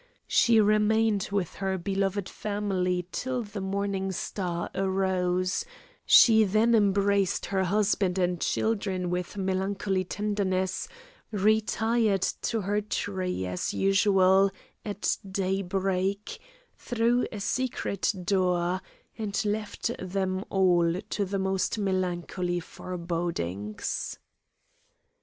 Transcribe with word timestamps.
She 0.25 0.59
remained 0.59 1.29
with 1.31 1.53
her 1.57 1.77
beloved 1.77 2.27
family 2.27 3.07
till 3.11 3.43
the 3.43 3.61
morning 3.61 4.11
star 4.11 4.71
arose; 4.73 5.63
she 6.07 6.43
then 6.43 6.73
embraced 6.73 7.45
her 7.45 7.65
husband 7.65 8.17
and 8.17 8.41
children 8.41 9.11
with 9.11 9.37
melancholy 9.37 10.03
tenderness, 10.03 10.87
retired 11.31 12.23
to 12.23 12.61
her 12.61 12.81
tree 12.81 13.45
as 13.45 13.75
usual, 13.75 14.49
at 14.83 15.17
day 15.29 15.61
break, 15.61 16.39
through 16.79 17.27
a 17.31 17.39
secret 17.39 18.11
door, 18.23 18.81
and 19.19 19.45
left 19.45 19.91
them 19.99 20.43
all 20.49 20.99
to 21.11 21.25
the 21.25 21.37
most 21.37 21.77
melancholy 21.77 22.59
forebodings. 22.59 24.17